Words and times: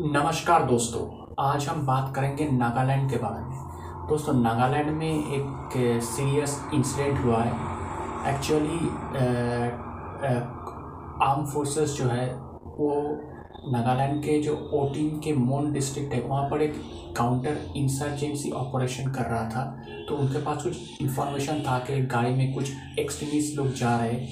नमस्कार 0.00 0.62
दोस्तों, 0.64 1.00
आज 1.40 1.66
हम 1.68 1.84
बात 1.86 2.14
करेंगे 2.16 2.44
नागालैंड 2.50 3.10
के 3.10 3.16
बारे 3.16 3.40
में। 3.40 4.06
दोस्तों, 4.08 4.32
नागालैंड 4.34 4.90
में 4.90 5.08
एक 5.08 6.00
सीरियस 6.02 6.56
इंसिडेंट 6.74 7.18
हुआ 7.24 7.42
है। 7.42 8.34
एक्चुअली 8.34 8.78
आर्म 11.24 11.44
फोर्सेस 11.44 11.96
जो 11.98 12.04
है, 12.04 12.26
वो 12.34 12.94
नागालैंड 13.72 14.22
के 14.22 14.40
जो 14.42 14.54
ओटिंग 14.74 15.20
के 15.20 15.32
मोन 15.32 15.72
डिस्ट्रिक्ट 15.72 16.14
है, 16.14 16.20
वहाँ 16.20 16.48
पर 16.50 16.62
एक 16.62 16.82
काउंटर 17.18 17.58
इंसर्जेंसी 17.76 18.50
ऑपरेशन 18.50 19.10
कर 19.10 19.30
रहा 19.30 19.48
था। 19.50 19.64
तो 20.08 20.16
उनके 20.16 20.42
पास 20.42 20.62
कुछ 20.64 21.02
इन्फॉर्मेशन 21.02 21.62
था 21.68 21.78
कि 21.80 22.00
गाड़ी 22.06 22.34
में 22.34 22.52
कुछ 22.54 22.72
एक्सट्रीमिस्ट 22.98 23.56
लोग 23.56 23.72
जा 23.74 23.96
रहे 23.96 24.26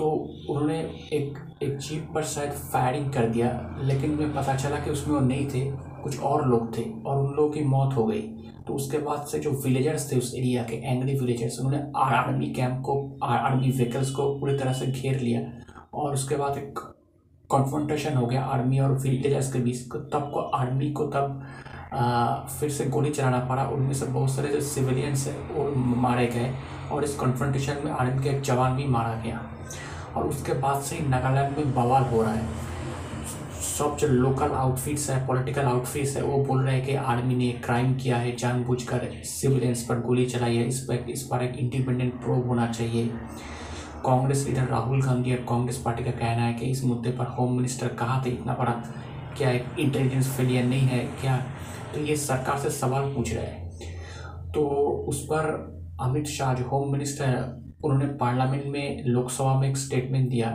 तो 0.00 0.10
उन्होंने 0.50 0.78
एक 1.12 1.38
एक 1.62 1.76
जीप 1.78 2.08
पर 2.14 2.24
शायद 2.24 2.52
फायरिंग 2.72 3.12
कर 3.12 3.26
दिया 3.28 3.48
लेकिन 3.82 4.12
उन्हें 4.12 4.34
पता 4.34 4.54
चला 4.56 4.76
कि 4.76 4.90
उसमें 4.90 5.14
वो 5.14 5.20
नहीं 5.20 5.46
थे 5.48 5.60
कुछ 6.02 6.20
और 6.20 6.46
लोग 6.48 6.76
थे 6.78 6.84
और 7.06 7.18
उन 7.18 7.34
लोगों 7.34 7.50
की 7.50 7.64
मौत 7.64 7.96
हो 7.96 8.04
गई। 8.04 8.20
तो 8.66 8.74
उसके 8.74 8.98
बाद 8.98 9.26
से 9.26 9.38
जो 9.38 9.50
विलेजर्स 9.64 10.10
थे 10.12 10.16
उस 10.18 10.34
एरिया 10.34 10.62
के 10.62 10.76
एंग्री 10.86 11.18
विलेजर्स 11.18 11.58
उन्होंने 11.60 11.82
आर्मी 11.96 12.46
कैंप 12.50 12.80
को 12.84 12.94
आर्मी 13.24 13.70
व्हीकल्स 13.70 14.10
को 14.10 14.28
पूरी 14.40 14.56
तरह 14.58 14.72
से 14.72 14.86
घेर 14.86 15.20
लिया 15.20 15.40
और 15.94 16.14
उसके 16.14 16.36
बाद 16.36 16.58
एक 16.58 16.78
कॉन्फ्रंटेशन 17.50 18.16
हो 18.16 18.26
गया 18.26 18.44
आर्मी 18.54 18.78
और 18.78 18.92
विलेजर्स 18.98 19.52
के 19.52 19.58
बीच 19.58 19.82
तब 20.12 20.30
को 20.34 20.40
आर्मी 20.40 20.90
को 20.92 21.06
तब 21.06 21.42
आ, 21.92 22.34
फिर 22.34 22.70
से 22.70 22.84
गोली 22.86 23.10
चलाना 23.10 23.38
पड़ा 23.44 23.68
उनमें 23.68 23.94
से 23.94 24.06
बहुत 24.06 24.30
सारे 24.30 24.48
जो 24.48 24.60
सिविलियंस 24.60 25.26
हैं 25.26 25.54
वो 25.54 25.70
मारे 26.00 26.26
गए 26.26 26.52
और 26.92 27.04
इस 27.04 27.14
कॉन्फ्रंटेशन 27.16 27.80
में 27.84 27.90
आर्मी 27.92 28.22
के 28.22 28.30
एक 28.30 28.42
जवान 28.42 28.76
भी 28.76 28.84
मारा 28.88 29.14
गया। 29.24 29.40
और 30.16 30.26
उसके 30.26 30.52
बाद 30.52 30.82
से 30.82 30.96
ही 30.96 31.06
नागालैंड 31.06 31.56
में 31.58 31.74
बवाल 31.74 32.02
हो 32.02 32.22
रहा 32.22 32.32
है। 32.32 32.68
सब 33.60 33.96
जो 33.96 34.06
लोकल 34.06 34.50
आउटफिट्स 34.50 35.10
है 35.10 35.26
पॉलिटिकल 35.26 35.62
आउटफिट्स 35.62 36.16
है, 36.16 36.22
वो 36.22 36.44
बोल 36.44 36.62
रहे 36.62 36.76
हैं 36.76 36.86
कि 36.86 36.94
आर्मी 36.94 37.34
ने 37.34 37.50
क्राइम 37.52 37.94
किया 37.94 38.16
है, 38.16 38.36
जानबूझकर 38.36 39.08
सिविलियंस 39.24 39.86
पर 39.88 40.00
गोली 40.00 40.26
चलाई 40.26 40.56
है। 40.56 40.66
इस 40.68 40.80
पर 40.80 41.10
इस 41.10 41.22
पर 41.22 41.42
एक 41.42 41.56
इंडिपेंडेंट 41.56 42.20
प्रोब 42.22 42.48
होना 42.48 42.66
चाहिए। 42.66 43.06
कांग्रेस 44.04 44.46
लीडर 44.46 44.64
राहुल 44.64 45.02
गांधी 45.02 45.34
और 45.34 45.44
कांग्रेस 45.48 45.82
पार्टी 45.84 46.04
का 46.04 46.10
कहना 46.10 46.42
है 46.42 46.54
कि 46.54 46.66
इस 46.66 46.84
मुद्दे 46.84 47.10
पर 47.10 47.24
होम 47.24 47.56
मिनिस्टर 47.56 47.88
कहा 47.88 48.22
थे? 48.26 48.30
इतना 48.30 48.54
बड़ा 48.54 48.72
क्या 49.38 49.50
एक 49.50 49.64
इंटेलिजेंस 49.78 50.36
फेलियर 50.36 50.64
नहीं 50.64 50.80
है 50.80 50.98
क्या? 50.98 51.36
तो 51.94 52.00
ये 52.00 52.16
सरकार 52.16 52.58
से 52.58 52.70
सवाल 52.70 53.02
पूछ 53.02 53.34
रहे 53.34 53.44
हैं। 53.44 53.70
तो 54.52 54.60
उस 55.08 55.24
पर 55.24 55.42
अमित 56.00 56.26
शाह 56.26 56.54
जो 56.54 56.64
होम 56.64 56.92
मिनिस्टर 56.92 57.60
उन्होंने 57.84 58.06
पार्लियामेंट 58.16 58.64
में 58.66 59.04
लोकसभा 59.06 59.54
में 59.60 59.68
एक 59.68 59.76
स्टेटमेंट 59.76 60.28
दिया 60.30 60.50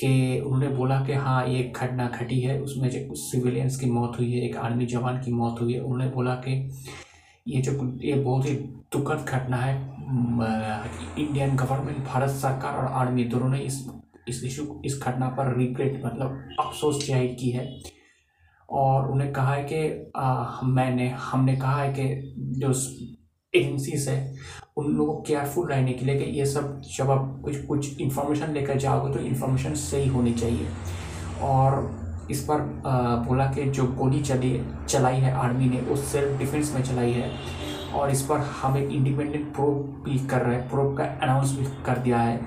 कि 0.00 0.40
उन्होंने 0.40 0.68
बोला 0.76 1.00
कि 1.06 1.12
हाँ 1.14 1.46
ये 1.48 1.62
घटना 1.76 2.08
घटी 2.08 2.40
है 2.40 2.58
उसमें 2.60 2.88
जो 2.90 3.06
कुछ 3.08 3.18
सिविलियंस 3.20 3.76
की 3.80 3.90
मौत 3.90 4.18
हुई 4.18 4.32
है 4.32 4.44
एक 4.44 4.56
आर्मी 4.58 4.86
जवान 4.86 5.20
की 5.22 5.32
मौत 5.32 5.60
हुई 5.60 5.74
है 5.74 5.80
उन्होंने 5.80 6.10
बोला 6.10 6.34
कि 6.46 6.54
ये 7.46 7.60
जो 7.62 7.72
ये 8.02 8.14
बहुत 8.14 8.46
ही 8.46 8.54
दुखद 8.92 9.24
घटना 9.28 9.56
है। 9.56 9.74
इंडियन 11.18 11.56
गवर्नमेंट 11.56 12.04
भारत 12.06 12.30
सरकार 12.30 12.76
और 12.76 12.92
आर्मी 13.00 13.24
दोनों 13.24 13.48
ने 13.48 13.58
इस 13.60 13.84
इस 14.28 14.42
इशू 14.44 14.80
इस 14.84 15.00
घटना 15.02 15.28
पर 15.28 15.56
रिग्रेट 15.58 16.00
मतलब 16.04 16.56
अफसोस 16.60 17.06
ज़ाहिर 17.06 17.34
की 17.40 17.50
है। 17.50 17.66
और 18.68 19.10
उन्हें 19.10 19.32
कहा 19.32 19.54
है 19.54 19.62
कि 19.64 20.12
आ, 20.16 20.60
मैंने 20.64 21.08
हमने 21.22 21.56
कहा 21.56 21.80
है 21.82 21.92
कि 21.92 22.34
जो 22.58 22.72
एजेंसीज 23.54 24.08
है 24.08 24.34
उन 24.76 24.92
लोगों 24.92 25.14
को 25.14 25.22
केयरफुल 25.22 25.68
रहने 25.68 25.92
के 25.92 26.06
लिए 26.06 26.18
कि 26.18 26.24
ये 26.38 26.46
सब 26.46 26.80
जब 26.96 27.10
आप 27.10 27.40
कुछ 27.44 27.64
कुछ 27.64 28.00
इन्फॉर्मेशन 28.00 28.52
लेकर 28.52 28.78
जाओगे 28.78 29.12
तो 29.14 29.20
इन्फॉर्मेशन 29.20 29.74
सही 29.74 30.08
होनी 30.08 30.32
चाहिए। 30.34 30.66
और 31.42 31.90
इस 32.30 32.42
पर 32.42 32.60
बोला 33.28 33.46
कि 33.46 33.64
जो 33.70 33.86
गोली 33.92 34.22
चली 34.22 34.60
चलाई 34.88 35.16
है 35.16 35.32
आर्मी 35.34 35.68
ने 35.68 35.80
वो 35.80 35.96
सेल्फ 35.96 36.38
डिफेंस 36.38 36.74
में 36.74 36.82
चलाई 36.82 37.12
है। 37.12 37.30
और 37.94 38.10
इस 38.10 38.22
पर 38.22 38.38
हम 38.62 38.76
एक 38.76 38.90
इंडिपेंडेंट 38.90 39.52
प्रोब 39.54 40.02
भी 40.04 40.18
कर 40.26 40.42
रहे 40.42 40.56
हैं 40.56 40.68
प्रोब 40.70 40.96
का 40.98 41.04
अनाउंस 41.22 41.56
भी 41.58 41.66
कर 41.86 41.98
दिया 41.98 42.18
है। 42.18 42.40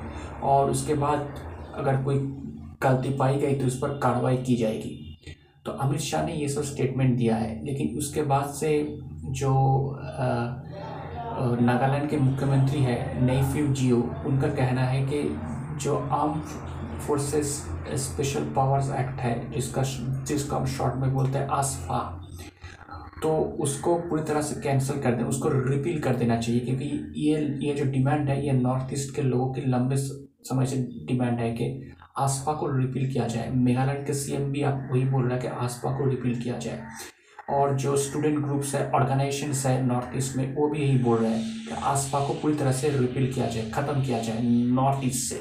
और 0.43 0.71
उसके 0.71 0.93
बाद 0.95 1.35
अगर 1.75 2.03
कोई 2.03 2.17
गलती 2.83 3.09
पाई 3.17 3.35
गई 3.35 3.55
तो 3.55 3.65
उस 3.67 3.77
पर 3.79 3.97
कार्रवाई 4.03 4.37
की 4.37 4.55
जाएगी। 4.55 5.01
तो 5.65 5.71
अमित 5.71 5.99
शाह 5.99 6.25
ने 6.25 6.33
ये 6.33 6.47
सब 6.49 6.63
स्टेटमेंट 6.63 7.17
दिया 7.17 7.35
है 7.35 7.63
लेकिन 7.65 7.97
उसके 7.97 8.21
बाद 8.23 8.49
से 8.53 8.71
जो 9.31 9.53
आ, 9.91 10.25
नागालैंड 11.61 12.09
के 12.09 12.17
मुख्यमंत्री 12.19 12.81
है 12.81 13.25
नईफिव 13.25 13.71
जियो। 13.73 13.97
उनका 14.25 14.47
कहना 14.49 14.81
है 14.83 15.05
कि 15.05 15.21
जो 15.83 15.97
arm 15.97 16.39
forces 16.99 17.47
special 18.01 18.43
powers 18.55 18.89
act 18.91 19.19
है, 19.21 19.51
जिसका 19.51 19.83
जिसका 20.25 20.57
हम 20.57 20.65
शॉर्ट 20.67 20.95
में 20.95 21.13
बोलते 21.13 21.37
हैं 21.37 21.47
आसफा 21.49 21.99
तो 23.23 23.31
उसको 23.61 23.95
पूरी 23.99 24.23
तरह 24.23 24.41
से 24.41 24.59
कैंसिल 24.61 24.99
कर 25.01 25.15
दें, 25.15 25.23
उसको 25.23 25.49
रिपील 25.49 25.99
कर 26.01 26.15
देना 26.15 26.35
चाहिए, 26.37 26.59
क्योंकि 26.59 26.85
ये 27.17 27.39
ये 27.67 27.73
जो 27.73 27.85
डिमांड 27.91 28.29
है, 28.29 28.45
ये 28.45 28.51
नॉर्थ 28.53 28.93
ईस्ट 28.93 29.15
के 29.15 29.21
लोगों 29.21 29.51
की 29.53 29.61
लंबे 29.61 29.95
समय 29.97 30.65
से 30.65 30.77
डिमांड 31.07 31.39
है 31.39 31.51
कि 31.51 31.93
आसफा 32.17 32.53
को 32.53 32.67
रिपील 32.77 33.11
किया 33.13 33.27
जाए। 33.27 33.49
मेघालय 33.51 34.03
के 34.07 34.13
सीएम 34.13 34.51
भी 34.51 34.61
आप 34.63 34.87
वही 34.91 35.03
बोल 35.05 35.23
रहे 35.23 35.33
हैं 35.33 35.41
कि 35.41 35.65
आसफा 35.65 35.97
को 35.97 36.09
रिपील 36.09 36.41
किया 36.41 36.57
जाए। 36.57 36.81
और 37.47 37.73
जो 37.73 37.95
स्टूडेंट 37.97 38.37
ग्रुप्स 38.39 38.73
है 38.75 38.89
ऑर्गेनाइजेशन 38.91 39.51
है 39.69 39.81
नॉर्थ 39.85 40.17
ईस्ट 40.17 40.35
में, 40.37 40.55
वो 40.55 40.67
भी 40.67 40.79
यही 40.79 40.97
बोल 40.97 41.17
रहे 41.17 41.31
हैं 41.31 41.67
कि 41.67 41.75
आसपा 41.83 42.19
को 42.19 42.33
पूरी 42.33 42.55
तरह 42.55 42.71
से 42.71 42.89
रिपील 42.89 43.31
किया 43.33 43.47
जाए, 43.47 43.69
ख़त्म 43.71 44.03
किया 44.03 44.19
जाए 44.19 44.41
नॉर्थ 44.71 45.05
ईस्ट 45.05 45.29
से। 45.29 45.35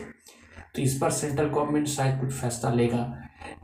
तो 0.75 0.83
इस 0.83 0.99
पर 1.01 1.11
सेंट्रल 1.11 1.47
गवर्नमेंट 1.47 1.87
शायद 1.87 2.21
कुछ 2.21 2.33
फैसला 2.33 2.71
लेगा। 2.71 3.07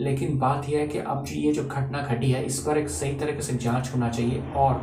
लेकिन 0.01 0.39
बात 0.39 0.69
यह 0.69 0.79
है 0.79 0.87
कि 0.89 0.99
अब 0.99 1.25
जो 1.25 1.35
ये 1.35 1.53
जो 1.53 1.65
घटना 1.65 2.03
घटी 2.03 2.31
है, 2.31 2.45
इस 2.45 2.59
पर 2.59 2.79
एक 2.79 2.89
सही 2.89 3.13
तरीके 3.15 3.43
से 3.43 3.57
जाँच 3.57 3.91
होना 3.95 4.09
चाहिए 4.09 4.43
और 4.57 4.83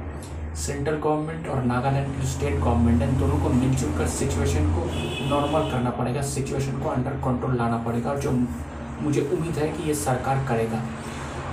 सेंट्रल 0.57 0.95
गवर्नमेंट 0.95 1.47
और 1.47 1.63
नागालैंड 1.63 2.15
की 2.15 2.27
स्टेट 2.27 2.59
गवर्नमेंट 2.59 3.01
इन 3.01 3.17
दोनों 3.19 3.37
को 3.39 3.49
मिलजुल 3.49 3.97
कर 3.97 4.07
सिचुएशन 4.07 4.69
को 4.75 4.85
नॉर्मल 5.29 5.71
करना 5.71 5.89
पड़ेगा 5.89 6.21
सिचुएशन 6.21 6.79
को 6.79 6.89
अंडर 6.89 7.11
कंट्रोल 7.25 7.57
लाना 7.57 7.77
पड़ेगा 7.77 8.09
और 8.09 8.19
जो 8.19 8.31
मुझे 8.31 9.21
उम्मीद 9.21 9.57
है 9.57 9.69
कि 9.69 9.87
ये 9.87 9.93
सरकार 9.95 10.45
करेगा। 10.47 10.83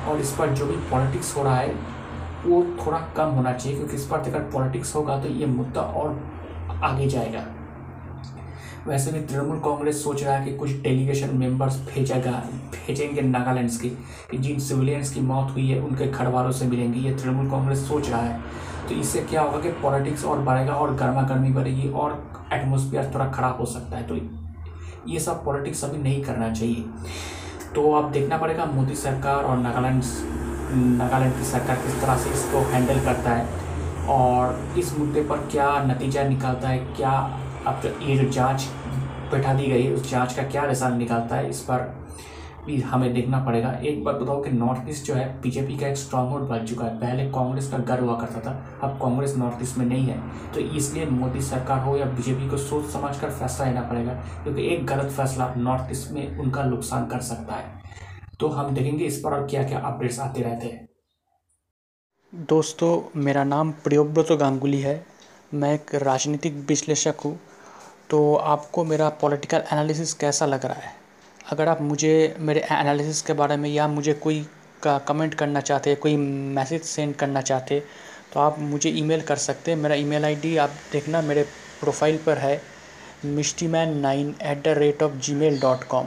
और 0.09 0.21
इस 0.21 0.31
पर 0.31 0.55
जो 0.55 0.67
भी 0.67 0.77
पॉलिटिक्स 0.91 1.37
हो 1.37 1.43
रहा 1.43 1.57
है 1.57 1.94
वो 2.47 2.63
थोड़ा 2.79 2.99
कम 3.17 3.29
होना 3.31 3.53
चाहिए, 3.53 3.79
क्योंकि 3.79 3.97
इस 3.97 4.07
पर 4.07 4.19
अगर 4.21 4.41
पॉलिटिक्स 4.53 4.95
होगा 4.97 5.19
तो 5.21 5.29
ये 5.31 5.47
मुद्दा 5.49 5.81
और 5.81 6.21
आगे 6.85 7.07
जाएगा। 7.09 7.45
वैसे 8.87 9.13
भी 9.13 9.21
तृणमूल 9.21 9.59
कांग्रेस 9.61 10.03
सोच 10.05 10.23
रहा 10.23 10.37
है 10.37 10.45
कि 10.45 10.57
कुछ 10.57 10.71
डेलीगेशन 10.73 11.37
मेंबर्स 11.37 11.79
भेजेगा, 11.87 12.33
भेजेंगे 12.73 13.21
नागालैंड्स 13.23 13.81
की, 13.81 13.89
कि 14.31 14.39
जिन 14.39 14.59
सिविलियंस 14.61 15.13
की 15.15 15.21
मौत 15.23 15.53
हुई 15.53 15.69
है, 15.69 15.81
उनके 15.81 16.07
घर 16.07 16.29
वालों 16.29 16.51
से 16.51 16.67
मिलेंगे, 16.67 17.01
ये 17.01 17.15
तृणमूल 17.15 17.51
कांग्रेस 17.51 17.89
सोच 17.89 18.11
रहा 18.11 18.21
है। 18.21 18.41
तो 18.89 18.95
इससे 18.95 19.21
क्या 19.21 19.43
होगा 19.43 19.61
कि 19.61 19.69
पॉलिटिक्स 19.83 20.25
और 20.25 20.41
बढ़ेगा 20.41 20.75
और 20.75 20.95
गर्मा 20.95 21.23
गर्मी 21.23 21.51
बढ़ेगी 21.51 21.89
और 21.91 22.23
एटमोसफियर 22.53 23.11
थोड़ा 23.15 23.27
ख़राब 23.27 23.61
हो 23.61 23.67
सकता 23.67 23.97
है। 23.97 24.07
तो 24.07 24.17
ये 25.09 25.21
सब 25.21 25.45
पॉलिटिक्स 25.45 25.85
अभी 25.85 25.99
नहीं 25.99 26.23
करना 26.25 26.53
चाहिए। 26.53 26.85
तो 27.75 27.91
अब 27.93 28.11
देखना 28.13 28.37
पड़ेगा 28.39 28.65
मोदी 28.67 28.95
सरकार 28.97 29.45
और 29.45 29.57
नागालैंड 29.59 30.03
नागालैंड 30.75 31.35
की 31.35 31.45
सरकार 31.45 31.77
किस 31.77 32.01
तरह 32.01 32.17
से 32.19 32.31
इसको 32.31 32.61
हैंडल 32.71 33.01
करता 33.05 33.31
है 33.31 33.63
और 34.11 34.79
इस 34.79 34.97
मुद्दे 34.99 35.23
पर 35.25 35.49
क्या 35.51 35.69
नतीजा 35.85 36.23
निकालता 36.25 36.69
है, 36.69 36.79
क्या 36.97 37.11
अब 37.67 37.81
जो 37.83 37.99
ये 38.03 38.17
जो 38.19 38.31
जाँच 38.31 38.69
बैठा 39.31 39.53
दी 39.55 39.67
गई 39.67 39.93
उस 39.93 40.11
जाँच 40.11 40.35
का 40.35 40.43
क्या 40.45 40.65
रिज़ल्ट 40.65 40.95
निकालता 40.95 41.37
है, 41.37 41.51
इस 41.51 41.61
पर 41.61 41.93
भी 42.67 42.81
हमें 42.81 43.13
देखना 43.15 43.39
पड़ेगा। 43.45 43.71
एक 43.83 44.03
बात 44.05 44.15
बताओ 44.17 44.43
कि 44.43 44.51
नॉर्थ 44.51 44.89
ईस्ट 44.91 45.07
जो 45.07 45.15
है 45.15 45.27
बीजेपी 45.41 45.77
का 45.79 45.87
एक 45.87 45.97
स्ट्रांग 45.97 46.29
होल्ड 46.31 46.45
बन 46.49 46.65
चुका 46.67 46.85
है। 46.85 46.99
पहले 47.01 47.25
कांग्रेस 47.31 47.69
का 47.71 47.79
गर्व 47.89 48.05
हुआ 48.05 48.15
करता 48.21 48.41
था, 48.41 48.53
अब 48.83 48.99
कांग्रेस 49.03 49.35
नॉर्थ 49.37 49.63
ईस्ट 49.63 49.79
में 49.79 49.85
नहीं 49.87 50.07
है। 50.07 50.19
तो 50.55 50.61
इसलिए 50.61 51.07
मोदी 51.07 51.41
सरकार 51.43 51.83
हो 51.85 51.97
या 51.97 52.07
बीजेपी 52.07 52.49
को 52.51 52.57
सोच 52.57 52.85
समझ 52.93 53.17
कर 53.17 53.31
फैसला 53.31 53.67
लेना 53.67 53.81
पड़ेगा, 53.83 54.13
क्योंकि 54.43 54.67
एक 54.67 54.87
गलत 54.87 55.11
फैसला 55.13 55.53
नॉर्थ 55.57 55.93
ईस्ट 55.93 56.13
में 56.13 56.39
उनका 56.39 56.65
नुकसान 56.65 57.07
कर 57.07 57.21
सकता 57.23 57.55
है। 57.55 57.83
तो 58.41 58.49
हम 58.49 58.75
देखेंगे 58.75 59.05
इस 59.05 59.21
पर 59.21 59.33
और 59.33 59.47
क्या 59.47 59.63
क्या 59.63 59.79
अपडेट्स 59.79 60.19
आते 60.21 60.43
रहते 60.43 60.67
हैं। 60.67 60.89
दोस्तों, 62.33 63.21
मेरा 63.21 63.45
नाम 63.45 63.71
प्रियोव्रत 63.85 64.33
गांगुली 64.33 64.81
है। 64.81 65.05
मैं 65.55 65.73
एक 65.75 65.95
राजनीतिक 65.95 66.55
विश्लेषक 66.69 67.21
हूँ। 67.25 67.39
तो 68.11 68.35
आपको 68.37 68.85
मेरा 68.85 69.09
पॉलिटिकल 69.21 69.63
एनालिसिस 69.73 70.13
कैसा 70.15 70.47
लग 70.47 70.67
रहा 70.67 70.81
है? 70.81 70.93
अगर 71.53 71.69
आप 71.69 71.81
मुझे, 71.83 72.37
मेरे 72.39 72.61
एनालिसिस 72.73 73.23
के 73.23 73.33
बारे 73.33 73.57
में 73.57 73.69
या 73.71 73.87
मुझे 73.89 74.15
कोई 74.15 74.41
का 74.83 74.99
कमेंट 74.99 75.35
करना 75.35 75.61
चाहते, 75.61 75.95
कोई 75.95 76.17
मैसेज 76.17 76.83
सेंड 76.83 77.15
करना 77.15 77.41
चाहते 77.43 77.83
तो 78.33 78.41
आप 78.41 78.59
मुझे 78.59 78.91
ईमेल 78.91 79.21
कर 79.21 79.37
सकते 79.37 79.71
हैं। 79.71 79.79
मेरा 79.79 79.95
ईमेल 79.95 80.25
आईडी 80.25 80.57
आप 80.57 80.71
देखना 80.93 81.21
मेरे 81.23 81.43
प्रोफ़ाइल 81.81 82.19
पर 82.27 82.39
है 82.39 82.61
Mishti 83.27 83.67
man 83.67 83.97
nine 83.99 84.35
at 84.43 84.63
the 84.65 84.69
rate 84.79 85.03
of 85.03 85.13
Gmail 85.35 85.61
dot 85.61 85.85
com 85.85 86.07